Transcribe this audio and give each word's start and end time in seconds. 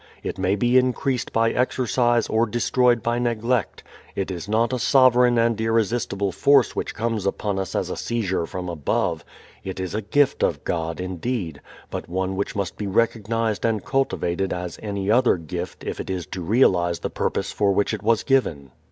It 0.23 0.39
may 0.39 0.55
be 0.55 0.79
increased 0.79 1.31
by 1.31 1.51
exercise 1.51 2.25
or 2.27 2.47
destroyed 2.47 3.03
by 3.03 3.19
neglect. 3.19 3.83
It 4.15 4.31
is 4.31 4.49
not 4.49 4.73
a 4.73 4.79
sovereign 4.79 5.37
and 5.37 5.61
irresistible 5.61 6.31
force 6.31 6.75
which 6.75 6.95
comes 6.95 7.27
upon 7.27 7.59
us 7.59 7.75
as 7.75 7.91
a 7.91 7.95
seizure 7.95 8.47
from 8.47 8.67
above. 8.67 9.23
It 9.63 9.79
is 9.79 9.93
a 9.93 10.01
gift 10.01 10.41
of 10.41 10.63
God, 10.63 10.99
indeed, 10.99 11.61
but 11.91 12.09
one 12.09 12.35
which 12.35 12.55
must 12.55 12.77
be 12.77 12.87
recognized 12.87 13.63
and 13.63 13.85
cultivated 13.85 14.51
as 14.51 14.79
any 14.81 15.11
other 15.11 15.37
gift 15.37 15.83
if 15.83 15.99
it 15.99 16.09
is 16.09 16.25
to 16.25 16.41
realize 16.41 17.01
the 17.01 17.11
purpose 17.11 17.51
for 17.51 17.71
which 17.71 17.93
it 17.93 18.01
was 18.01 18.23
given. 18.23 18.71